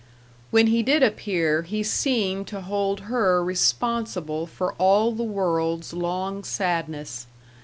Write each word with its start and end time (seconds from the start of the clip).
When 0.49 0.65
he 0.65 0.81
did 0.81 1.03
appear 1.03 1.61
he 1.61 1.83
seemed 1.83 2.47
to 2.47 2.61
hold 2.61 3.01
her 3.01 3.43
responsible 3.45 4.47
for 4.47 4.73
all 4.79 5.11
the 5.11 5.21
world's 5.21 5.93
long 5.93 6.43
sadness. 6.43 7.27